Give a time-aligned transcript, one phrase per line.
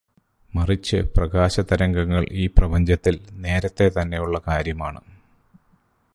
[0.55, 5.01] മറിച്ച്, പ്രകാശതരംഗങ്ങൾ ഈ പ്രപഞ്ചത്തിൽ നേരത്തെ തന്നെയുള്ള കാര്യമാണ്.